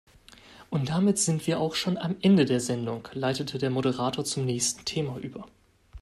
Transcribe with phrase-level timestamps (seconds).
[0.71, 4.83] Und damit sind wir auch schon am Ende der Sendung, leitete der Moderator zum nächsten
[4.83, 5.45] Thema über.